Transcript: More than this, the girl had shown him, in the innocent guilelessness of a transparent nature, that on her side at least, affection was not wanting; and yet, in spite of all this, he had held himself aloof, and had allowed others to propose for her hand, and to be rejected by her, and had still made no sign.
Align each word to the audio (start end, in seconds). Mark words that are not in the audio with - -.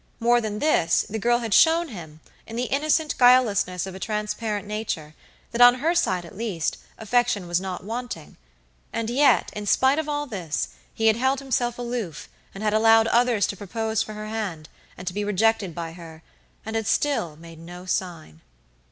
More 0.19 0.41
than 0.41 0.57
this, 0.57 1.03
the 1.07 1.19
girl 1.19 1.37
had 1.37 1.53
shown 1.53 1.89
him, 1.89 2.21
in 2.47 2.55
the 2.55 2.63
innocent 2.73 3.15
guilelessness 3.19 3.85
of 3.85 3.93
a 3.93 3.99
transparent 3.99 4.67
nature, 4.67 5.13
that 5.51 5.61
on 5.61 5.75
her 5.75 5.93
side 5.93 6.25
at 6.25 6.35
least, 6.35 6.77
affection 6.97 7.45
was 7.47 7.61
not 7.61 7.83
wanting; 7.83 8.35
and 8.91 9.11
yet, 9.11 9.51
in 9.53 9.67
spite 9.67 9.99
of 9.99 10.09
all 10.09 10.25
this, 10.25 10.69
he 10.91 11.05
had 11.05 11.17
held 11.17 11.37
himself 11.37 11.77
aloof, 11.77 12.29
and 12.55 12.63
had 12.63 12.73
allowed 12.73 13.05
others 13.09 13.45
to 13.45 13.55
propose 13.55 14.01
for 14.01 14.13
her 14.15 14.25
hand, 14.25 14.69
and 14.97 15.05
to 15.07 15.13
be 15.13 15.23
rejected 15.23 15.75
by 15.75 15.91
her, 15.91 16.23
and 16.65 16.75
had 16.75 16.87
still 16.87 17.35
made 17.35 17.59
no 17.59 17.85
sign. 17.85 18.41